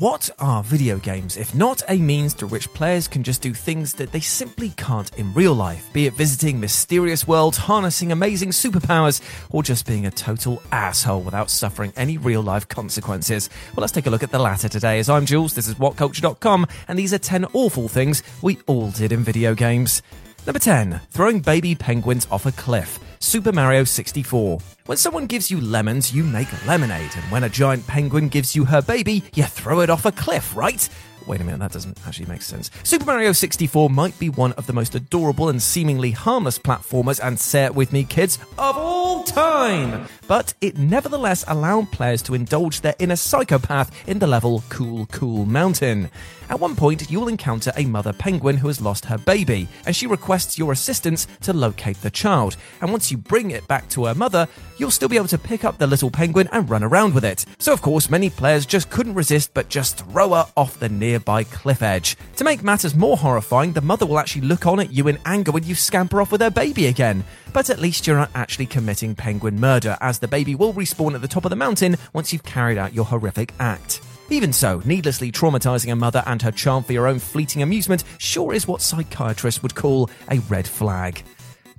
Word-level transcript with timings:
What 0.00 0.30
are 0.38 0.62
video 0.62 0.96
games 0.96 1.36
if 1.36 1.54
not 1.54 1.82
a 1.86 1.98
means 1.98 2.32
through 2.32 2.48
which 2.48 2.72
players 2.72 3.06
can 3.06 3.22
just 3.22 3.42
do 3.42 3.52
things 3.52 3.92
that 3.96 4.12
they 4.12 4.20
simply 4.20 4.70
can't 4.78 5.14
in 5.18 5.34
real 5.34 5.52
life? 5.52 5.92
Be 5.92 6.06
it 6.06 6.14
visiting 6.14 6.58
mysterious 6.58 7.28
worlds, 7.28 7.58
harnessing 7.58 8.10
amazing 8.10 8.52
superpowers, 8.52 9.20
or 9.50 9.62
just 9.62 9.86
being 9.86 10.06
a 10.06 10.10
total 10.10 10.62
asshole 10.72 11.20
without 11.20 11.50
suffering 11.50 11.92
any 11.96 12.16
real 12.16 12.40
life 12.40 12.66
consequences. 12.66 13.50
Well, 13.76 13.82
let's 13.82 13.92
take 13.92 14.06
a 14.06 14.10
look 14.10 14.22
at 14.22 14.30
the 14.30 14.38
latter 14.38 14.70
today. 14.70 15.00
As 15.00 15.10
I'm 15.10 15.26
Jules, 15.26 15.52
this 15.52 15.68
is 15.68 15.74
WhatCulture.com, 15.74 16.66
and 16.88 16.98
these 16.98 17.12
are 17.12 17.18
10 17.18 17.44
awful 17.52 17.86
things 17.86 18.22
we 18.40 18.58
all 18.66 18.90
did 18.90 19.12
in 19.12 19.22
video 19.22 19.54
games. 19.54 20.00
Number 20.46 20.58
10, 20.58 21.00
throwing 21.10 21.40
baby 21.40 21.74
penguins 21.74 22.26
off 22.30 22.46
a 22.46 22.52
cliff. 22.52 22.98
Super 23.18 23.52
Mario 23.52 23.84
64. 23.84 24.58
When 24.86 24.96
someone 24.96 25.26
gives 25.26 25.50
you 25.50 25.60
lemons, 25.60 26.14
you 26.14 26.24
make 26.24 26.48
lemonade, 26.66 27.10
and 27.14 27.24
when 27.30 27.44
a 27.44 27.48
giant 27.48 27.86
penguin 27.86 28.28
gives 28.28 28.56
you 28.56 28.64
her 28.64 28.80
baby, 28.80 29.22
you 29.34 29.44
throw 29.44 29.80
it 29.80 29.90
off 29.90 30.06
a 30.06 30.12
cliff, 30.12 30.56
right? 30.56 30.88
Wait 31.26 31.42
a 31.42 31.44
minute, 31.44 31.60
that 31.60 31.72
doesn't 31.72 31.98
actually 32.06 32.26
make 32.26 32.40
sense. 32.40 32.70
Super 32.82 33.04
Mario 33.04 33.32
64 33.32 33.90
might 33.90 34.18
be 34.18 34.30
one 34.30 34.52
of 34.54 34.66
the 34.66 34.72
most 34.72 34.94
adorable 34.94 35.50
and 35.50 35.62
seemingly 35.62 36.10
harmless 36.10 36.58
platformers, 36.58 37.20
and 37.22 37.38
say 37.38 37.66
it 37.66 37.74
with 37.74 37.92
me, 37.92 38.02
kids, 38.02 38.38
of 38.58 38.78
all 38.78 39.09
time! 39.24 40.06
But 40.26 40.54
it 40.60 40.78
nevertheless 40.78 41.44
allowed 41.48 41.90
players 41.90 42.22
to 42.22 42.34
indulge 42.34 42.80
their 42.80 42.94
inner 42.98 43.16
psychopath 43.16 43.90
in 44.08 44.18
the 44.18 44.26
level 44.26 44.62
Cool 44.68 45.06
Cool 45.06 45.46
Mountain. 45.46 46.10
At 46.48 46.58
one 46.58 46.74
point, 46.74 47.08
you'll 47.10 47.28
encounter 47.28 47.72
a 47.76 47.84
mother 47.84 48.12
penguin 48.12 48.56
who 48.56 48.66
has 48.66 48.80
lost 48.80 49.04
her 49.04 49.18
baby, 49.18 49.68
and 49.86 49.94
she 49.94 50.08
requests 50.08 50.58
your 50.58 50.72
assistance 50.72 51.28
to 51.42 51.52
locate 51.52 52.00
the 52.02 52.10
child. 52.10 52.56
And 52.80 52.90
once 52.90 53.10
you 53.10 53.18
bring 53.18 53.52
it 53.52 53.68
back 53.68 53.88
to 53.90 54.06
her 54.06 54.14
mother, 54.14 54.48
you'll 54.76 54.90
still 54.90 55.08
be 55.08 55.16
able 55.16 55.28
to 55.28 55.38
pick 55.38 55.64
up 55.64 55.78
the 55.78 55.86
little 55.86 56.10
penguin 56.10 56.48
and 56.50 56.68
run 56.68 56.82
around 56.82 57.14
with 57.14 57.24
it. 57.24 57.46
So, 57.58 57.72
of 57.72 57.82
course, 57.82 58.10
many 58.10 58.30
players 58.30 58.66
just 58.66 58.90
couldn't 58.90 59.14
resist 59.14 59.54
but 59.54 59.68
just 59.68 59.98
throw 59.98 60.30
her 60.30 60.46
off 60.56 60.80
the 60.80 60.88
nearby 60.88 61.44
cliff 61.44 61.82
edge. 61.82 62.16
To 62.36 62.44
make 62.44 62.64
matters 62.64 62.96
more 62.96 63.16
horrifying, 63.16 63.72
the 63.72 63.80
mother 63.80 64.06
will 64.06 64.18
actually 64.18 64.42
look 64.42 64.66
on 64.66 64.80
at 64.80 64.92
you 64.92 65.06
in 65.06 65.18
anger 65.24 65.52
when 65.52 65.64
you 65.64 65.76
scamper 65.76 66.20
off 66.20 66.32
with 66.32 66.40
her 66.40 66.50
baby 66.50 66.86
again. 66.86 67.24
But 67.52 67.70
at 67.70 67.80
least 67.80 68.06
you're 68.06 68.16
not 68.16 68.30
actually 68.34 68.66
committing 68.66 69.14
penguin 69.14 69.58
murder, 69.58 69.96
as 70.00 70.18
the 70.18 70.28
baby 70.28 70.54
will 70.54 70.72
respawn 70.72 71.14
at 71.14 71.22
the 71.22 71.28
top 71.28 71.44
of 71.44 71.50
the 71.50 71.56
mountain 71.56 71.96
once 72.12 72.32
you've 72.32 72.44
carried 72.44 72.78
out 72.78 72.94
your 72.94 73.04
horrific 73.04 73.52
act. 73.58 74.00
Even 74.28 74.52
so, 74.52 74.80
needlessly 74.84 75.32
traumatizing 75.32 75.90
a 75.90 75.96
mother 75.96 76.22
and 76.26 76.40
her 76.42 76.52
child 76.52 76.86
for 76.86 76.92
your 76.92 77.08
own 77.08 77.18
fleeting 77.18 77.62
amusement 77.62 78.04
sure 78.18 78.52
is 78.54 78.68
what 78.68 78.80
psychiatrists 78.80 79.62
would 79.62 79.74
call 79.74 80.08
a 80.30 80.38
red 80.48 80.68
flag. 80.68 81.24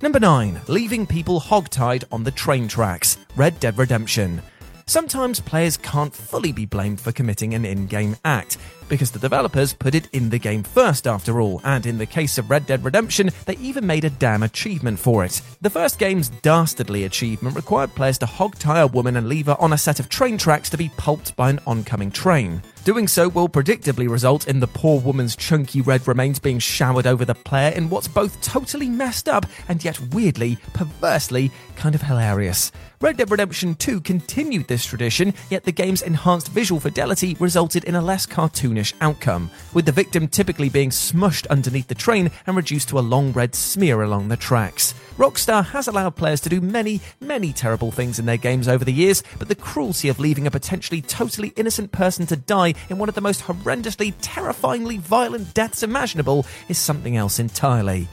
Number 0.02 0.20
9. 0.20 0.60
Leaving 0.66 1.06
people 1.06 1.40
hogtied 1.40 2.04
on 2.12 2.24
the 2.24 2.30
train 2.30 2.68
tracks. 2.68 3.16
Red 3.36 3.58
Dead 3.60 3.78
Redemption. 3.78 4.42
Sometimes 4.86 5.40
players 5.40 5.76
can't 5.76 6.14
fully 6.14 6.52
be 6.52 6.66
blamed 6.66 7.00
for 7.00 7.12
committing 7.12 7.54
an 7.54 7.64
in 7.64 7.86
game 7.86 8.16
act, 8.24 8.58
because 8.88 9.10
the 9.10 9.18
developers 9.18 9.72
put 9.72 9.94
it 9.94 10.08
in 10.12 10.28
the 10.28 10.38
game 10.38 10.62
first 10.62 11.06
after 11.06 11.40
all, 11.40 11.60
and 11.64 11.86
in 11.86 11.98
the 11.98 12.06
case 12.06 12.36
of 12.36 12.50
Red 12.50 12.66
Dead 12.66 12.84
Redemption, 12.84 13.30
they 13.46 13.56
even 13.56 13.86
made 13.86 14.04
a 14.04 14.10
damn 14.10 14.42
achievement 14.42 14.98
for 14.98 15.24
it. 15.24 15.40
The 15.60 15.70
first 15.70 15.98
game's 15.98 16.28
dastardly 16.28 17.04
achievement 17.04 17.56
required 17.56 17.94
players 17.94 18.18
to 18.18 18.26
hog 18.26 18.58
tie 18.58 18.80
a 18.80 18.86
woman 18.86 19.16
and 19.16 19.28
leave 19.28 19.46
her 19.46 19.56
on 19.58 19.72
a 19.72 19.78
set 19.78 20.00
of 20.00 20.08
train 20.08 20.36
tracks 20.36 20.68
to 20.70 20.76
be 20.76 20.90
pulped 20.96 21.34
by 21.36 21.48
an 21.48 21.60
oncoming 21.66 22.10
train. 22.10 22.62
Doing 22.84 23.06
so 23.06 23.28
will 23.28 23.48
predictably 23.48 24.10
result 24.10 24.48
in 24.48 24.58
the 24.58 24.66
poor 24.66 25.00
woman's 25.00 25.36
chunky 25.36 25.80
red 25.80 26.06
remains 26.08 26.40
being 26.40 26.58
showered 26.58 27.06
over 27.06 27.24
the 27.24 27.34
player 27.34 27.70
in 27.70 27.88
what's 27.88 28.08
both 28.08 28.42
totally 28.42 28.88
messed 28.88 29.28
up 29.28 29.46
and 29.68 29.84
yet 29.84 30.00
weirdly, 30.12 30.58
perversely, 30.74 31.52
kind 31.76 31.94
of 31.94 32.02
hilarious. 32.02 32.72
Red 33.00 33.16
Dead 33.16 33.30
Redemption 33.30 33.74
2 33.74 34.00
continued 34.00 34.68
this 34.68 34.84
tradition, 34.84 35.34
yet 35.50 35.64
the 35.64 35.72
game's 35.72 36.02
enhanced 36.02 36.48
visual 36.48 36.80
fidelity 36.80 37.36
resulted 37.40 37.82
in 37.84 37.96
a 37.96 38.00
less 38.00 38.26
cartoonish 38.26 38.94
outcome, 39.00 39.50
with 39.74 39.86
the 39.86 39.92
victim 39.92 40.28
typically 40.28 40.68
being 40.68 40.90
smushed 40.90 41.48
underneath 41.48 41.88
the 41.88 41.96
train 41.96 42.30
and 42.46 42.56
reduced 42.56 42.88
to 42.90 42.98
a 42.98 43.00
long 43.00 43.32
red 43.32 43.54
smear 43.54 44.02
along 44.02 44.28
the 44.28 44.36
tracks. 44.36 44.94
Rockstar 45.16 45.64
has 45.66 45.88
allowed 45.88 46.14
players 46.14 46.40
to 46.42 46.48
do 46.48 46.60
many, 46.60 47.00
many 47.20 47.52
terrible 47.52 47.90
things 47.90 48.18
in 48.18 48.26
their 48.26 48.36
games 48.36 48.68
over 48.68 48.84
the 48.84 48.92
years, 48.92 49.22
but 49.38 49.48
the 49.48 49.54
cruelty 49.54 50.08
of 50.08 50.20
leaving 50.20 50.46
a 50.46 50.50
potentially 50.50 51.02
totally 51.02 51.52
innocent 51.56 51.90
person 51.90 52.24
to 52.26 52.36
die 52.36 52.74
in 52.88 52.98
one 52.98 53.08
of 53.08 53.14
the 53.16 53.20
most 53.20 53.42
horrendously, 53.42 54.14
terrifyingly 54.22 54.98
violent 54.98 55.54
deaths 55.54 55.82
imaginable 55.82 56.46
is 56.68 56.78
something 56.78 57.16
else 57.16 57.38
entirely. 57.38 58.08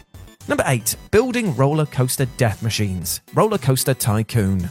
Number 0.50 0.64
8. 0.66 0.96
Building 1.12 1.56
roller 1.56 1.86
coaster 1.86 2.26
death 2.38 2.64
machines. 2.64 3.22
Roller 3.36 3.60
Coaster 3.60 3.94
Tycoon. 3.94 4.68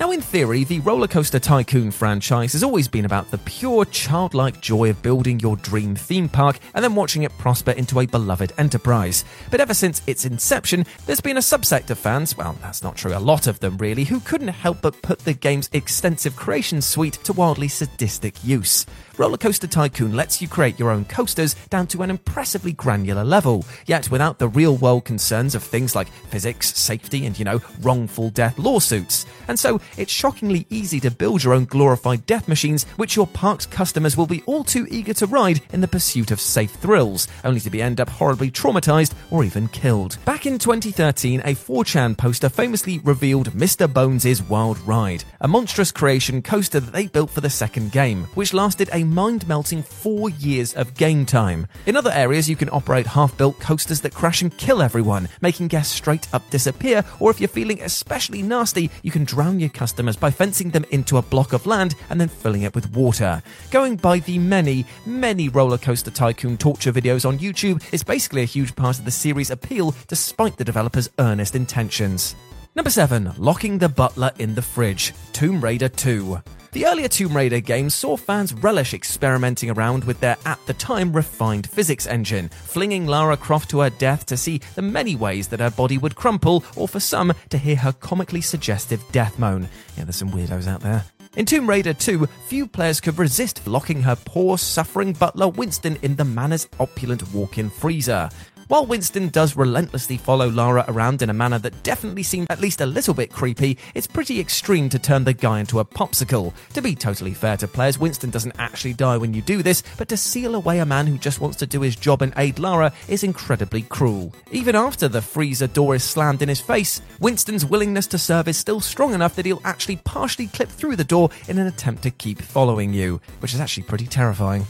Now, 0.00 0.10
in 0.10 0.22
theory, 0.22 0.64
the 0.64 0.80
Roller 0.80 1.06
Coaster 1.06 1.38
Tycoon 1.38 1.90
franchise 1.90 2.54
has 2.54 2.64
always 2.64 2.88
been 2.88 3.04
about 3.04 3.30
the 3.30 3.38
pure 3.38 3.84
childlike 3.84 4.60
joy 4.60 4.88
of 4.88 5.02
building 5.02 5.38
your 5.38 5.56
dream 5.56 5.94
theme 5.94 6.26
park 6.28 6.58
and 6.74 6.82
then 6.82 6.94
watching 6.94 7.22
it 7.22 7.36
prosper 7.36 7.72
into 7.72 8.00
a 8.00 8.06
beloved 8.06 8.52
enterprise. 8.56 9.26
But 9.50 9.60
ever 9.60 9.74
since 9.74 10.02
its 10.06 10.24
inception, 10.24 10.86
there's 11.04 11.20
been 11.20 11.36
a 11.36 11.40
subsect 11.40 11.90
of 11.90 11.98
fans, 11.98 12.34
well, 12.36 12.56
that's 12.62 12.82
not 12.82 12.96
true, 12.96 13.14
a 13.14 13.20
lot 13.20 13.46
of 13.46 13.60
them 13.60 13.76
really, 13.76 14.04
who 14.04 14.20
couldn't 14.20 14.48
help 14.48 14.80
but 14.80 15.00
put 15.02 15.18
the 15.20 15.34
game's 15.34 15.68
extensive 15.74 16.34
creation 16.34 16.80
suite 16.80 17.18
to 17.24 17.34
wildly 17.34 17.68
sadistic 17.68 18.42
use. 18.42 18.86
Roller 19.20 19.36
Coaster 19.36 19.66
Tycoon 19.66 20.16
lets 20.16 20.40
you 20.40 20.48
create 20.48 20.78
your 20.78 20.90
own 20.90 21.04
coasters 21.04 21.52
down 21.68 21.86
to 21.88 22.02
an 22.02 22.08
impressively 22.08 22.72
granular 22.72 23.22
level, 23.22 23.66
yet 23.84 24.10
without 24.10 24.38
the 24.38 24.48
real 24.48 24.78
world 24.78 25.04
concerns 25.04 25.54
of 25.54 25.62
things 25.62 25.94
like 25.94 26.08
physics, 26.30 26.74
safety, 26.74 27.26
and, 27.26 27.38
you 27.38 27.44
know, 27.44 27.60
wrongful 27.82 28.30
death 28.30 28.58
lawsuits. 28.58 29.26
And 29.46 29.58
so 29.58 29.78
it's 29.98 30.10
shockingly 30.10 30.66
easy 30.70 31.00
to 31.00 31.10
build 31.10 31.44
your 31.44 31.52
own 31.52 31.66
glorified 31.66 32.24
death 32.24 32.48
machines, 32.48 32.84
which 32.96 33.14
your 33.14 33.26
park's 33.26 33.66
customers 33.66 34.16
will 34.16 34.26
be 34.26 34.42
all 34.46 34.64
too 34.64 34.86
eager 34.90 35.12
to 35.12 35.26
ride 35.26 35.60
in 35.70 35.82
the 35.82 35.88
pursuit 35.88 36.30
of 36.30 36.40
safe 36.40 36.70
thrills, 36.70 37.28
only 37.44 37.60
to 37.60 37.68
be 37.68 37.82
end 37.82 38.00
up 38.00 38.08
horribly 38.08 38.50
traumatized 38.50 39.12
or 39.30 39.44
even 39.44 39.68
killed. 39.68 40.16
Back 40.24 40.46
in 40.46 40.58
2013, 40.58 41.40
a 41.40 41.54
4chan 41.54 42.16
poster 42.16 42.48
famously 42.48 43.00
revealed 43.00 43.50
Mr. 43.50 43.92
Bones' 43.92 44.42
Wild 44.44 44.78
Ride, 44.78 45.24
a 45.42 45.48
monstrous 45.48 45.92
creation 45.92 46.40
coaster 46.40 46.80
that 46.80 46.94
they 46.94 47.06
built 47.06 47.28
for 47.28 47.42
the 47.42 47.50
second 47.50 47.92
game, 47.92 48.24
which 48.32 48.54
lasted 48.54 48.88
a 48.94 49.09
mind 49.14 49.46
melting 49.48 49.82
four 49.82 50.30
years 50.30 50.74
of 50.74 50.94
game 50.94 51.26
time. 51.26 51.66
In 51.86 51.96
other 51.96 52.10
areas, 52.10 52.48
you 52.48 52.56
can 52.56 52.70
operate 52.70 53.06
half 53.06 53.36
built 53.36 53.58
coasters 53.60 54.00
that 54.02 54.14
crash 54.14 54.42
and 54.42 54.56
kill 54.56 54.82
everyone, 54.82 55.28
making 55.40 55.68
guests 55.68 55.94
straight 55.94 56.32
up 56.32 56.48
disappear, 56.50 57.04
or 57.18 57.30
if 57.30 57.40
you're 57.40 57.48
feeling 57.48 57.80
especially 57.82 58.42
nasty, 58.42 58.90
you 59.02 59.10
can 59.10 59.24
drown 59.24 59.60
your 59.60 59.68
customers 59.68 60.16
by 60.16 60.30
fencing 60.30 60.70
them 60.70 60.84
into 60.90 61.16
a 61.16 61.22
block 61.22 61.52
of 61.52 61.66
land 61.66 61.94
and 62.08 62.20
then 62.20 62.28
filling 62.28 62.62
it 62.62 62.74
with 62.74 62.92
water. 62.92 63.42
Going 63.70 63.96
by 63.96 64.20
the 64.20 64.38
many, 64.38 64.86
many 65.06 65.48
roller 65.48 65.78
coaster 65.78 66.10
tycoon 66.10 66.56
torture 66.56 66.92
videos 66.92 67.26
on 67.26 67.38
YouTube 67.38 67.82
is 67.92 68.02
basically 68.02 68.42
a 68.42 68.46
huge 68.46 68.74
part 68.76 68.98
of 68.98 69.04
the 69.04 69.10
series' 69.10 69.50
appeal 69.50 69.94
despite 70.08 70.56
the 70.56 70.64
developers' 70.64 71.10
earnest 71.18 71.54
intentions. 71.54 72.34
Number 72.76 72.90
7. 72.90 73.32
Locking 73.36 73.78
the 73.78 73.88
Butler 73.88 74.30
in 74.38 74.54
the 74.54 74.62
Fridge 74.62 75.12
Tomb 75.32 75.60
Raider 75.60 75.88
2. 75.88 76.38
The 76.70 76.86
earlier 76.86 77.08
Tomb 77.08 77.36
Raider 77.36 77.58
games 77.58 77.96
saw 77.96 78.16
fans 78.16 78.54
relish 78.54 78.94
experimenting 78.94 79.70
around 79.70 80.04
with 80.04 80.20
their 80.20 80.36
at 80.46 80.64
the 80.66 80.74
time 80.74 81.12
refined 81.12 81.68
physics 81.68 82.06
engine, 82.06 82.48
flinging 82.48 83.08
Lara 83.08 83.36
Croft 83.36 83.70
to 83.70 83.80
her 83.80 83.90
death 83.90 84.24
to 84.26 84.36
see 84.36 84.60
the 84.76 84.82
many 84.82 85.16
ways 85.16 85.48
that 85.48 85.58
her 85.58 85.72
body 85.72 85.98
would 85.98 86.14
crumple, 86.14 86.62
or 86.76 86.86
for 86.86 87.00
some 87.00 87.32
to 87.48 87.58
hear 87.58 87.74
her 87.74 87.92
comically 87.92 88.40
suggestive 88.40 89.02
death 89.10 89.36
moan. 89.36 89.68
Yeah, 89.96 90.04
there's 90.04 90.14
some 90.14 90.30
weirdos 90.30 90.68
out 90.68 90.80
there. 90.80 91.04
In 91.34 91.46
Tomb 91.46 91.68
Raider 91.68 91.92
2, 91.92 92.24
few 92.46 92.68
players 92.68 93.00
could 93.00 93.18
resist 93.18 93.66
locking 93.66 94.02
her 94.02 94.16
poor, 94.16 94.56
suffering 94.56 95.12
butler 95.12 95.48
Winston 95.48 95.98
in 96.02 96.14
the 96.14 96.24
manor's 96.24 96.68
opulent 96.78 97.32
walk 97.32 97.58
in 97.58 97.68
freezer. 97.68 98.30
While 98.70 98.86
Winston 98.86 99.30
does 99.30 99.56
relentlessly 99.56 100.16
follow 100.16 100.48
Lara 100.48 100.84
around 100.86 101.22
in 101.22 101.30
a 101.30 101.34
manner 101.34 101.58
that 101.58 101.82
definitely 101.82 102.22
seemed 102.22 102.46
at 102.50 102.60
least 102.60 102.80
a 102.80 102.86
little 102.86 103.14
bit 103.14 103.32
creepy, 103.32 103.76
it's 103.96 104.06
pretty 104.06 104.38
extreme 104.38 104.88
to 104.90 104.98
turn 105.00 105.24
the 105.24 105.32
guy 105.32 105.58
into 105.58 105.80
a 105.80 105.84
popsicle. 105.84 106.54
To 106.74 106.80
be 106.80 106.94
totally 106.94 107.34
fair 107.34 107.56
to 107.56 107.66
players, 107.66 107.98
Winston 107.98 108.30
doesn't 108.30 108.54
actually 108.60 108.92
die 108.92 109.16
when 109.16 109.34
you 109.34 109.42
do 109.42 109.64
this, 109.64 109.82
but 109.98 110.08
to 110.10 110.16
seal 110.16 110.54
away 110.54 110.78
a 110.78 110.86
man 110.86 111.08
who 111.08 111.18
just 111.18 111.40
wants 111.40 111.56
to 111.56 111.66
do 111.66 111.80
his 111.80 111.96
job 111.96 112.22
and 112.22 112.32
aid 112.36 112.60
Lara 112.60 112.92
is 113.08 113.24
incredibly 113.24 113.82
cruel. 113.82 114.32
Even 114.52 114.76
after 114.76 115.08
the 115.08 115.20
freezer 115.20 115.66
door 115.66 115.96
is 115.96 116.04
slammed 116.04 116.40
in 116.40 116.48
his 116.48 116.60
face, 116.60 117.02
Winston's 117.18 117.66
willingness 117.66 118.06
to 118.06 118.18
serve 118.18 118.46
is 118.46 118.56
still 118.56 118.78
strong 118.78 119.14
enough 119.14 119.34
that 119.34 119.46
he'll 119.46 119.60
actually 119.64 119.96
partially 119.96 120.46
clip 120.46 120.68
through 120.68 120.94
the 120.94 121.02
door 121.02 121.28
in 121.48 121.58
an 121.58 121.66
attempt 121.66 122.04
to 122.04 122.10
keep 122.12 122.40
following 122.40 122.94
you, 122.94 123.20
which 123.40 123.52
is 123.52 123.58
actually 123.58 123.82
pretty 123.82 124.06
terrifying. 124.06 124.64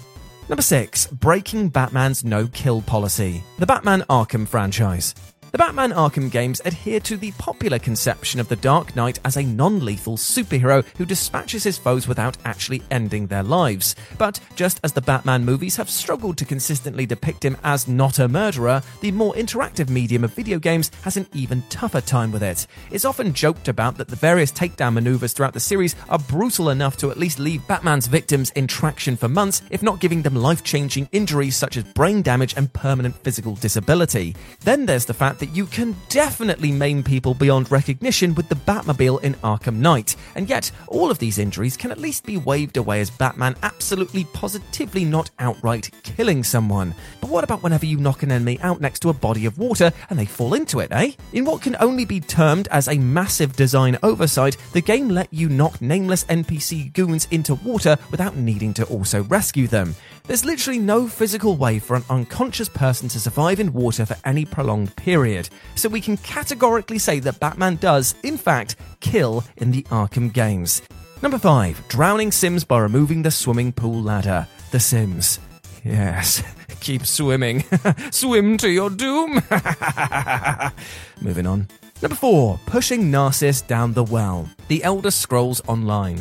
Number 0.51 0.63
6. 0.63 1.07
Breaking 1.13 1.69
Batman's 1.69 2.25
no 2.25 2.49
kill 2.49 2.83
policy. 2.83 3.45
The 3.61 3.67
Batman 3.67 4.03
Arkham 4.11 4.49
franchise. 4.49 5.15
The 5.53 5.59
Batman 5.59 5.91
Arkham 5.91 6.31
games 6.31 6.61
adhere 6.65 7.01
to 7.01 7.17
the 7.17 7.33
popular 7.33 7.81
conception 7.81 8.39
of 8.39 8.47
the 8.47 8.55
Dark 8.55 8.95
Knight 8.95 9.19
as 9.25 9.37
a 9.37 9.43
non 9.43 9.85
lethal 9.85 10.17
superhero 10.17 10.85
who 10.97 11.05
dispatches 11.05 11.65
his 11.65 11.77
foes 11.77 12.07
without 12.07 12.37
actually 12.45 12.85
ending 12.93 13.27
their 13.27 13.43
lives. 13.43 13.97
But 14.17 14.39
just 14.55 14.79
as 14.85 14.93
the 14.93 15.01
Batman 15.01 15.45
movies 15.45 15.75
have 15.75 15.91
struggled 15.91 16.39
to 16.39 16.45
consistently 16.45 17.05
depict 17.05 17.45
him 17.45 17.57
as 17.65 17.89
not 17.89 18.21
a 18.21 18.29
murderer, 18.29 18.81
the 19.01 19.11
more 19.11 19.35
interactive 19.35 19.89
medium 19.89 20.23
of 20.23 20.33
video 20.35 20.61
games 20.61 20.93
has 21.03 21.17
an 21.17 21.27
even 21.35 21.63
tougher 21.63 22.01
time 22.01 22.31
with 22.31 22.45
it. 22.45 22.69
It's 22.93 23.05
often 23.05 23.33
joked 23.33 23.67
about 23.67 23.97
that 23.97 24.07
the 24.07 24.15
various 24.15 24.53
takedown 24.53 24.93
maneuvers 24.93 25.33
throughout 25.33 25.55
the 25.55 25.59
series 25.59 25.97
are 26.09 26.21
brutal 26.21 26.71
enough 26.71 26.97
to 26.99 27.11
at 27.11 27.19
least 27.19 27.41
leave 27.41 27.67
Batman's 27.67 28.07
victims 28.07 28.51
in 28.51 28.69
traction 28.69 29.17
for 29.17 29.29
months, 29.29 29.63
if 29.71 29.83
not 29.83 29.99
giving 29.99 30.23
them 30.23 30.37
life 30.37 30.63
changing 30.63 31.09
injuries 31.11 31.57
such 31.57 31.77
as 31.77 31.83
brain 31.83 32.23
damage 32.23 32.55
and 32.57 32.73
permanent 32.73 33.17
physical 33.17 33.57
disability. 33.57 34.37
Then 34.61 34.87
there's 34.87 35.07
the 35.07 35.13
fact 35.13 35.40
that 35.41 35.55
you 35.57 35.67
can 35.67 35.97
definitely 36.09 36.71
maim 36.71 37.03
people 37.03 37.35
beyond 37.35 37.71
recognition 37.73 38.35
with 38.35 38.49
the 38.49 38.55
Batmobile 38.55 39.23
in 39.23 39.35
Arkham 39.37 39.77
Knight, 39.77 40.15
and 40.35 40.49
yet 40.49 40.71
all 40.87 41.11
of 41.11 41.19
these 41.19 41.39
injuries 41.39 41.77
can 41.77 41.91
at 41.91 41.99
least 41.99 42.25
be 42.25 42.37
waved 42.37 42.77
away 42.77 43.01
as 43.01 43.11
Batman 43.11 43.57
absolutely 43.63 44.25
positively 44.25 45.05
not 45.05 45.31
outright 45.39 45.91
killing 46.03 46.45
someone. 46.45 46.95
But 47.21 47.31
what 47.31 47.45
about 47.45 47.63
whenever 47.63 47.87
you 47.87 47.97
knock 47.97 48.23
an 48.23 48.31
enemy 48.31 48.61
out 48.61 48.81
next 48.81 49.01
to 49.01 49.09
a 49.09 49.15
body 49.15 49.47
of 49.47 49.59
water 49.59 49.93
and 50.09 50.19
they 50.19 50.27
fall 50.27 50.55
into 50.55 50.81
it, 50.81 50.93
eh? 50.93 51.13
In 51.33 51.45
what 51.45 51.63
can 51.63 51.77
only 51.81 52.05
be 52.05 52.21
termed 52.21 52.69
as 52.69 52.89
a 52.89 52.99
massive 52.99 53.57
design 53.57 53.99
oversight, 54.03 54.57
the 54.73 54.81
game 54.81 55.09
let 55.09 55.33
you 55.33 55.49
knock 55.49 55.81
nameless 55.81 56.25
NPC 56.25 56.93
goons 56.93 57.27
into 57.31 57.55
water 57.55 57.97
without 58.11 58.37
needing 58.37 58.73
to 58.75 58.85
also 58.85 59.25
rescue 59.25 59.67
them. 59.67 59.95
There's 60.31 60.45
literally 60.45 60.79
no 60.79 61.09
physical 61.09 61.57
way 61.57 61.81
for 61.81 61.97
an 61.97 62.05
unconscious 62.09 62.69
person 62.69 63.09
to 63.09 63.19
survive 63.19 63.59
in 63.59 63.73
water 63.73 64.07
for 64.07 64.17
any 64.25 64.45
prolonged 64.45 64.95
period, 64.95 65.49
so 65.75 65.89
we 65.89 66.01
can 66.01 66.17
categorically 66.19 67.01
say 67.01 67.19
that 67.19 67.41
Batman 67.41 67.75
does, 67.75 68.15
in 68.23 68.37
fact, 68.39 68.77
kill 69.01 69.43
in 69.57 69.73
the 69.73 69.83
Arkham 69.91 70.33
games. 70.33 70.83
Number 71.21 71.37
5. 71.37 71.89
Drowning 71.89 72.31
Sims 72.31 72.63
by 72.63 72.79
removing 72.79 73.23
the 73.23 73.33
swimming 73.33 73.73
pool 73.73 74.01
ladder. 74.01 74.47
The 74.71 74.79
Sims. 74.79 75.41
Yes, 75.83 76.45
keep 76.81 77.07
swimming. 77.07 77.65
Swim 78.13 78.57
to 78.59 78.71
your 78.71 78.89
doom. 78.89 79.33
Moving 81.21 81.49
on. 81.49 81.67
Number 82.03 82.15
4. 82.15 82.61
Pushing 82.67 83.11
Narcissus 83.11 83.63
down 83.63 83.95
the 83.95 84.05
well. 84.05 84.49
The 84.69 84.85
Elder 84.85 85.11
Scrolls 85.11 85.61
Online. 85.67 86.21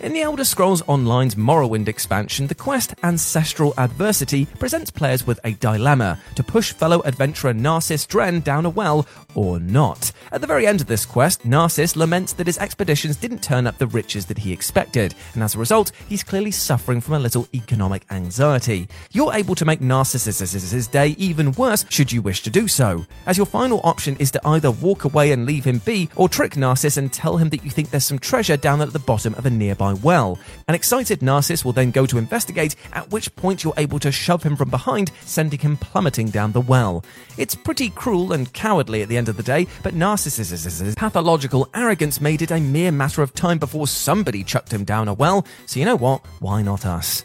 In 0.00 0.12
the 0.12 0.20
Elder 0.20 0.44
Scrolls 0.44 0.80
Online's 0.82 1.34
Morrowind 1.34 1.88
expansion, 1.88 2.46
the 2.46 2.54
quest 2.54 2.94
Ancestral 3.02 3.74
Adversity 3.76 4.44
presents 4.44 4.92
players 4.92 5.26
with 5.26 5.40
a 5.42 5.54
dilemma 5.54 6.20
to 6.36 6.44
push 6.44 6.72
fellow 6.72 7.00
adventurer 7.00 7.52
Narcissus 7.52 8.06
Dren 8.06 8.38
down 8.38 8.64
a 8.64 8.70
well 8.70 9.08
or 9.34 9.58
not. 9.58 10.12
At 10.30 10.40
the 10.40 10.46
very 10.46 10.68
end 10.68 10.80
of 10.80 10.86
this 10.86 11.04
quest, 11.04 11.44
Narcissus 11.44 11.96
laments 11.96 12.32
that 12.34 12.46
his 12.46 12.58
expeditions 12.58 13.16
didn't 13.16 13.42
turn 13.42 13.66
up 13.66 13.78
the 13.78 13.88
riches 13.88 14.26
that 14.26 14.38
he 14.38 14.52
expected, 14.52 15.16
and 15.34 15.42
as 15.42 15.56
a 15.56 15.58
result, 15.58 15.90
he's 16.08 16.22
clearly 16.22 16.52
suffering 16.52 17.00
from 17.00 17.14
a 17.14 17.18
little 17.18 17.48
economic 17.52 18.04
anxiety. 18.12 18.88
You're 19.10 19.34
able 19.34 19.56
to 19.56 19.64
make 19.64 19.80
Narcissus's 19.80 20.86
day 20.86 21.08
even 21.18 21.50
worse 21.52 21.84
should 21.88 22.12
you 22.12 22.22
wish 22.22 22.44
to 22.44 22.50
do 22.50 22.68
so, 22.68 23.04
as 23.26 23.36
your 23.36 23.46
final 23.46 23.80
option 23.82 24.16
is 24.20 24.30
to 24.30 24.46
either 24.46 24.70
walk 24.70 25.04
away 25.04 25.32
and 25.32 25.44
leave 25.44 25.64
him 25.64 25.78
be, 25.78 26.08
or 26.14 26.28
trick 26.28 26.56
Narcissus 26.56 26.98
and 26.98 27.12
tell 27.12 27.36
him 27.36 27.48
that 27.48 27.64
you 27.64 27.70
think 27.70 27.90
there's 27.90 28.06
some 28.06 28.20
treasure 28.20 28.56
down 28.56 28.80
at 28.80 28.92
the 28.92 29.00
bottom 29.00 29.34
of 29.34 29.44
a 29.44 29.50
nearby 29.50 29.87
well. 29.94 30.38
An 30.66 30.74
excited 30.74 31.22
Narcissus 31.22 31.64
will 31.64 31.72
then 31.72 31.90
go 31.90 32.06
to 32.06 32.18
investigate, 32.18 32.76
at 32.92 33.10
which 33.10 33.34
point 33.36 33.64
you're 33.64 33.74
able 33.76 33.98
to 34.00 34.12
shove 34.12 34.42
him 34.42 34.56
from 34.56 34.70
behind, 34.70 35.10
sending 35.22 35.58
him 35.58 35.76
plummeting 35.76 36.30
down 36.30 36.52
the 36.52 36.60
well. 36.60 37.04
It's 37.36 37.54
pretty 37.54 37.90
cruel 37.90 38.32
and 38.32 38.52
cowardly 38.52 39.02
at 39.02 39.08
the 39.08 39.16
end 39.16 39.28
of 39.28 39.36
the 39.36 39.42
day, 39.42 39.66
but 39.82 39.94
Narcissus's 39.94 40.94
pathological 40.94 41.68
arrogance 41.74 42.20
made 42.20 42.42
it 42.42 42.50
a 42.50 42.60
mere 42.60 42.92
matter 42.92 43.22
of 43.22 43.34
time 43.34 43.58
before 43.58 43.86
somebody 43.86 44.44
chucked 44.44 44.72
him 44.72 44.84
down 44.84 45.08
a 45.08 45.14
well, 45.14 45.46
so 45.66 45.80
you 45.80 45.86
know 45.86 45.96
what? 45.96 46.24
Why 46.40 46.62
not 46.62 46.86
us? 46.86 47.24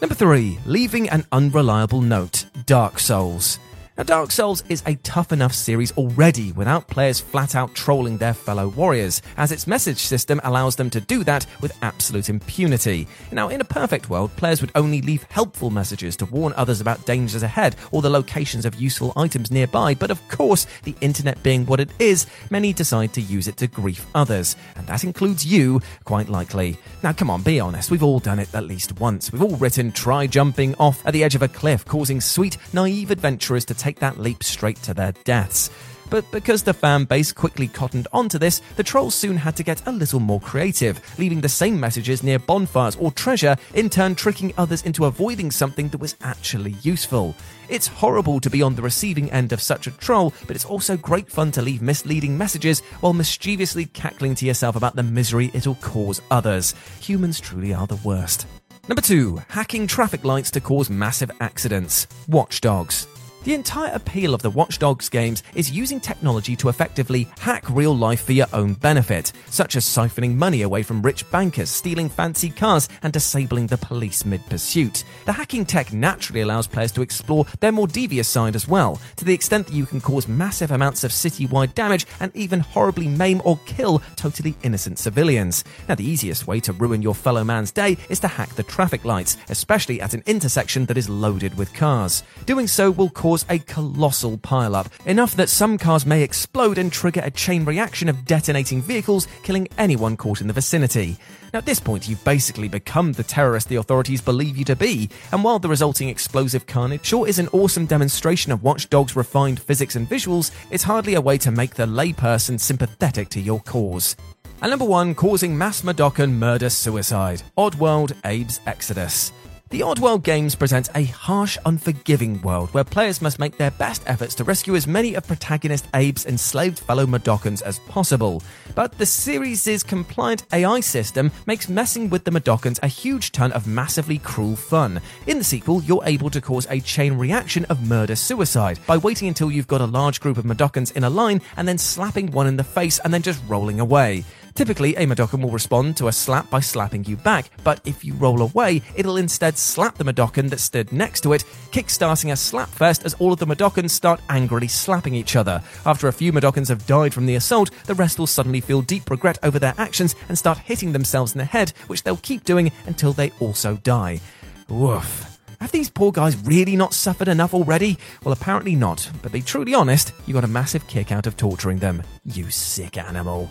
Number 0.00 0.14
3. 0.14 0.58
Leaving 0.64 1.10
an 1.10 1.26
unreliable 1.30 2.00
note. 2.00 2.46
Dark 2.64 2.98
Souls. 2.98 3.58
Now, 4.00 4.04
Dark 4.04 4.30
Souls 4.30 4.64
is 4.70 4.82
a 4.86 4.94
tough 5.02 5.30
enough 5.30 5.52
series 5.52 5.92
already 5.92 6.52
without 6.52 6.88
players 6.88 7.20
flat 7.20 7.54
out 7.54 7.74
trolling 7.74 8.16
their 8.16 8.32
fellow 8.32 8.68
warriors, 8.68 9.20
as 9.36 9.52
its 9.52 9.66
message 9.66 9.98
system 9.98 10.40
allows 10.42 10.74
them 10.74 10.88
to 10.88 11.02
do 11.02 11.22
that 11.24 11.44
with 11.60 11.76
absolute 11.82 12.30
impunity. 12.30 13.06
Now, 13.30 13.50
in 13.50 13.60
a 13.60 13.64
perfect 13.64 14.08
world, 14.08 14.34
players 14.36 14.62
would 14.62 14.72
only 14.74 15.02
leave 15.02 15.24
helpful 15.24 15.68
messages 15.68 16.16
to 16.16 16.24
warn 16.24 16.54
others 16.56 16.80
about 16.80 17.04
dangers 17.04 17.42
ahead 17.42 17.76
or 17.92 18.00
the 18.00 18.08
locations 18.08 18.64
of 18.64 18.80
useful 18.80 19.12
items 19.16 19.50
nearby, 19.50 19.94
but 19.94 20.10
of 20.10 20.26
course, 20.28 20.66
the 20.84 20.96
internet 21.02 21.42
being 21.42 21.66
what 21.66 21.78
it 21.78 21.90
is, 21.98 22.26
many 22.48 22.72
decide 22.72 23.12
to 23.12 23.20
use 23.20 23.48
it 23.48 23.58
to 23.58 23.66
grief 23.66 24.06
others, 24.14 24.56
and 24.76 24.86
that 24.86 25.04
includes 25.04 25.44
you, 25.44 25.78
quite 26.04 26.30
likely. 26.30 26.78
Now, 27.02 27.12
come 27.12 27.28
on, 27.28 27.42
be 27.42 27.60
honest, 27.60 27.90
we've 27.90 28.02
all 28.02 28.18
done 28.18 28.38
it 28.38 28.54
at 28.54 28.64
least 28.64 28.98
once. 28.98 29.30
We've 29.30 29.42
all 29.42 29.56
written 29.56 29.92
try 29.92 30.26
jumping 30.26 30.74
off 30.76 31.06
at 31.06 31.12
the 31.12 31.22
edge 31.22 31.34
of 31.34 31.42
a 31.42 31.48
cliff, 31.48 31.84
causing 31.84 32.22
sweet, 32.22 32.56
naive 32.72 33.10
adventurers 33.10 33.66
to 33.66 33.74
take 33.74 33.89
that 33.98 34.18
leap 34.18 34.44
straight 34.44 34.76
to 34.82 34.94
their 34.94 35.12
deaths. 35.24 35.70
But 36.10 36.28
because 36.32 36.64
the 36.64 36.74
fan 36.74 37.04
base 37.04 37.32
quickly 37.32 37.68
cottoned 37.68 38.08
onto 38.12 38.36
this, 38.36 38.60
the 38.74 38.82
trolls 38.82 39.14
soon 39.14 39.36
had 39.36 39.54
to 39.56 39.62
get 39.62 39.86
a 39.86 39.92
little 39.92 40.18
more 40.18 40.40
creative, 40.40 41.00
leaving 41.18 41.40
the 41.40 41.48
same 41.48 41.78
messages 41.78 42.24
near 42.24 42.40
bonfires 42.40 42.96
or 42.96 43.12
treasure, 43.12 43.56
in 43.74 43.88
turn 43.88 44.16
tricking 44.16 44.52
others 44.58 44.82
into 44.82 45.04
avoiding 45.04 45.52
something 45.52 45.88
that 45.88 46.00
was 46.00 46.16
actually 46.22 46.72
useful. 46.82 47.34
It's 47.68 47.86
horrible 47.86 48.40
to 48.40 48.50
be 48.50 48.60
on 48.60 48.74
the 48.74 48.82
receiving 48.82 49.30
end 49.30 49.52
of 49.52 49.62
such 49.62 49.86
a 49.86 49.92
troll, 49.92 50.34
but 50.48 50.56
it's 50.56 50.64
also 50.64 50.96
great 50.96 51.30
fun 51.30 51.52
to 51.52 51.62
leave 51.62 51.80
misleading 51.80 52.36
messages 52.36 52.80
while 53.00 53.12
mischievously 53.12 53.86
cackling 53.86 54.34
to 54.36 54.46
yourself 54.46 54.74
about 54.74 54.96
the 54.96 55.04
misery 55.04 55.52
it'll 55.54 55.76
cause 55.76 56.20
others. 56.32 56.74
Humans 57.00 57.38
truly 57.38 57.72
are 57.72 57.86
the 57.86 58.00
worst. 58.04 58.46
Number 58.88 59.02
2. 59.02 59.40
Hacking 59.48 59.86
traffic 59.86 60.24
lights 60.24 60.50
to 60.52 60.60
cause 60.60 60.90
massive 60.90 61.30
accidents. 61.40 62.08
Watch 62.26 62.60
Dogs. 62.60 63.06
The 63.42 63.54
entire 63.54 63.90
appeal 63.94 64.34
of 64.34 64.42
the 64.42 64.50
Watch 64.50 64.78
Dogs 64.78 65.08
games 65.08 65.42
is 65.54 65.70
using 65.70 65.98
technology 65.98 66.54
to 66.56 66.68
effectively 66.68 67.26
hack 67.38 67.64
real 67.70 67.96
life 67.96 68.24
for 68.24 68.32
your 68.32 68.48
own 68.52 68.74
benefit, 68.74 69.32
such 69.46 69.76
as 69.76 69.86
siphoning 69.86 70.34
money 70.34 70.60
away 70.60 70.82
from 70.82 71.00
rich 71.00 71.28
bankers, 71.30 71.70
stealing 71.70 72.10
fancy 72.10 72.50
cars, 72.50 72.90
and 73.02 73.14
disabling 73.14 73.66
the 73.66 73.78
police 73.78 74.26
mid 74.26 74.44
pursuit. 74.50 75.04
The 75.24 75.32
hacking 75.32 75.64
tech 75.64 75.90
naturally 75.90 76.42
allows 76.42 76.66
players 76.66 76.92
to 76.92 77.00
explore 77.00 77.46
their 77.60 77.72
more 77.72 77.86
devious 77.86 78.28
side 78.28 78.56
as 78.56 78.68
well, 78.68 79.00
to 79.16 79.24
the 79.24 79.32
extent 79.32 79.68
that 79.68 79.74
you 79.74 79.86
can 79.86 80.02
cause 80.02 80.28
massive 80.28 80.70
amounts 80.70 81.02
of 81.02 81.10
city-wide 81.10 81.74
damage 81.74 82.06
and 82.20 82.36
even 82.36 82.60
horribly 82.60 83.08
maim 83.08 83.40
or 83.46 83.58
kill 83.64 84.02
totally 84.16 84.54
innocent 84.64 84.98
civilians. 84.98 85.64
Now, 85.88 85.94
the 85.94 86.04
easiest 86.04 86.46
way 86.46 86.60
to 86.60 86.74
ruin 86.74 87.00
your 87.00 87.14
fellow 87.14 87.42
man's 87.42 87.72
day 87.72 87.96
is 88.10 88.20
to 88.20 88.28
hack 88.28 88.54
the 88.54 88.64
traffic 88.64 89.06
lights, 89.06 89.38
especially 89.48 90.02
at 90.02 90.12
an 90.12 90.24
intersection 90.26 90.84
that 90.86 90.98
is 90.98 91.08
loaded 91.08 91.56
with 91.56 91.72
cars. 91.72 92.22
Doing 92.44 92.66
so 92.66 92.90
will 92.90 93.08
cause 93.08 93.29
cause 93.30 93.46
a 93.48 93.60
colossal 93.60 94.36
pileup, 94.38 94.88
enough 95.06 95.36
that 95.36 95.48
some 95.48 95.78
cars 95.78 96.04
may 96.04 96.20
explode 96.20 96.78
and 96.78 96.92
trigger 96.92 97.20
a 97.22 97.30
chain 97.30 97.64
reaction 97.64 98.08
of 98.08 98.24
detonating 98.24 98.82
vehicles, 98.82 99.28
killing 99.44 99.68
anyone 99.78 100.16
caught 100.16 100.40
in 100.40 100.48
the 100.48 100.52
vicinity. 100.52 101.16
Now, 101.52 101.60
at 101.60 101.66
this 101.66 101.78
point, 101.78 102.08
you've 102.08 102.24
basically 102.24 102.66
become 102.66 103.12
the 103.12 103.22
terrorist 103.22 103.68
the 103.68 103.76
authorities 103.76 104.20
believe 104.20 104.56
you 104.56 104.64
to 104.64 104.74
be, 104.74 105.08
and 105.30 105.44
while 105.44 105.60
the 105.60 105.68
resulting 105.68 106.08
explosive 106.08 106.66
carnage 106.66 107.06
sure 107.06 107.28
is 107.28 107.38
an 107.38 107.46
awesome 107.52 107.86
demonstration 107.86 108.50
of 108.50 108.64
Watch 108.64 108.90
Dogs' 108.90 109.14
refined 109.14 109.62
physics 109.62 109.94
and 109.94 110.08
visuals, 110.08 110.50
it's 110.72 110.82
hardly 110.82 111.14
a 111.14 111.20
way 111.20 111.38
to 111.38 111.52
make 111.52 111.74
the 111.74 111.86
layperson 111.86 112.58
sympathetic 112.58 113.28
to 113.28 113.40
your 113.40 113.60
cause. 113.60 114.16
And 114.60 114.70
number 114.70 114.84
one, 114.84 115.14
causing 115.14 115.56
mass 115.56 115.82
Mudokon 115.82 116.32
murder 116.32 116.68
suicide. 116.68 117.44
Oddworld 117.56 118.12
Abe's 118.24 118.58
Exoddus. 118.66 119.30
The 119.70 119.82
Oddworld 119.82 120.24
games 120.24 120.56
presents 120.56 120.90
a 120.96 121.04
harsh, 121.04 121.56
unforgiving 121.64 122.42
world 122.42 122.70
where 122.74 122.82
players 122.82 123.22
must 123.22 123.38
make 123.38 123.56
their 123.56 123.70
best 123.70 124.02
efforts 124.04 124.34
to 124.34 124.42
rescue 124.42 124.74
as 124.74 124.88
many 124.88 125.14
of 125.14 125.28
protagonist 125.28 125.86
Abe's 125.94 126.26
enslaved 126.26 126.80
fellow 126.80 127.06
Mudokons 127.06 127.62
as 127.62 127.78
possible. 127.78 128.42
But 128.74 128.98
the 128.98 129.06
series' 129.06 129.84
compliant 129.84 130.42
AI 130.52 130.80
system 130.80 131.30
makes 131.46 131.68
messing 131.68 132.10
with 132.10 132.24
the 132.24 132.32
Mudokons 132.32 132.80
a 132.82 132.88
huge 132.88 133.30
ton 133.30 133.52
of 133.52 133.68
massively 133.68 134.18
cruel 134.18 134.56
fun. 134.56 135.00
In 135.28 135.38
the 135.38 135.44
sequel, 135.44 135.84
you're 135.84 136.02
able 136.04 136.30
to 136.30 136.40
cause 136.40 136.66
a 136.68 136.80
chain 136.80 137.12
reaction 137.16 137.64
of 137.66 137.86
murder-suicide 137.86 138.80
by 138.88 138.96
waiting 138.96 139.28
until 139.28 139.52
you've 139.52 139.68
got 139.68 139.80
a 139.80 139.86
large 139.86 140.20
group 140.20 140.36
of 140.36 140.44
Mudokons 140.44 140.96
in 140.96 141.04
a 141.04 141.10
line 141.10 141.40
and 141.56 141.68
then 141.68 141.78
slapping 141.78 142.32
one 142.32 142.48
in 142.48 142.56
the 142.56 142.64
face 142.64 142.98
and 143.04 143.14
then 143.14 143.22
just 143.22 143.40
rolling 143.46 143.78
away. 143.78 144.24
Typically, 144.54 144.94
a 144.96 145.06
Mudokon 145.06 145.42
will 145.42 145.50
respond 145.50 145.96
to 145.96 146.08
a 146.08 146.12
slap 146.12 146.50
by 146.50 146.60
slapping 146.60 147.04
you 147.04 147.16
back, 147.16 147.50
but 147.64 147.80
if 147.84 148.04
you 148.04 148.14
roll 148.14 148.42
away, 148.42 148.82
it'll 148.94 149.16
instead 149.16 149.56
slap 149.56 149.96
the 149.96 150.04
Mudokon 150.04 150.50
that 150.50 150.60
stood 150.60 150.92
next 150.92 151.22
to 151.22 151.32
it, 151.32 151.44
kick-starting 151.70 152.30
a 152.30 152.34
slapfest 152.34 153.04
as 153.04 153.14
all 153.14 153.32
of 153.32 153.38
the 153.38 153.46
Mudokons 153.46 153.90
start 153.90 154.20
angrily 154.28 154.68
slapping 154.68 155.14
each 155.14 155.36
other. 155.36 155.62
After 155.86 156.08
a 156.08 156.12
few 156.12 156.32
Mudokons 156.32 156.68
have 156.68 156.86
died 156.86 157.14
from 157.14 157.26
the 157.26 157.36
assault, 157.36 157.70
the 157.86 157.94
rest 157.94 158.18
will 158.18 158.26
suddenly 158.26 158.60
feel 158.60 158.82
deep 158.82 159.10
regret 159.10 159.38
over 159.42 159.58
their 159.58 159.74
actions 159.78 160.14
and 160.28 160.36
start 160.36 160.58
hitting 160.58 160.92
themselves 160.92 161.32
in 161.32 161.38
the 161.38 161.44
head, 161.44 161.72
which 161.86 162.02
they'll 162.02 162.16
keep 162.18 162.44
doing 162.44 162.72
until 162.86 163.12
they 163.12 163.30
also 163.40 163.76
die. 163.78 164.20
Woof. 164.68 165.38
Have 165.60 165.72
these 165.72 165.90
poor 165.90 166.10
guys 166.10 166.36
really 166.38 166.74
not 166.74 166.94
suffered 166.94 167.28
enough 167.28 167.52
already? 167.52 167.98
Well, 168.24 168.32
apparently 168.32 168.74
not, 168.74 169.10
but 169.20 169.30
be 169.30 169.42
truly 169.42 169.74
honest, 169.74 170.12
you 170.26 170.32
got 170.32 170.44
a 170.44 170.48
massive 170.48 170.86
kick 170.86 171.12
out 171.12 171.26
of 171.26 171.36
torturing 171.36 171.78
them. 171.78 172.02
You 172.24 172.50
sick 172.50 172.96
animal. 172.96 173.50